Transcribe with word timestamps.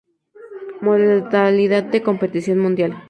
Modalidad 0.81 1.83
de 1.83 2.01
competición 2.01 2.57
mundial. 2.57 2.95